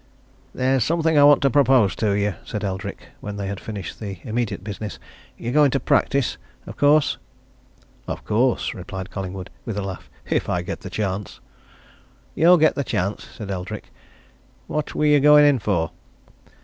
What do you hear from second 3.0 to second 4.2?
when they had finished the